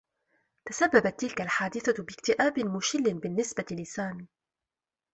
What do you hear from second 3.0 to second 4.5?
بالنّسبة لسامي.